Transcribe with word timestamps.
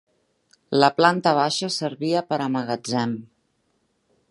La 0.83 0.87
planta 1.01 1.33
baixa 1.41 1.69
servia 1.77 2.25
per 2.33 2.41
a 2.45 2.49
magatzem. 2.57 3.17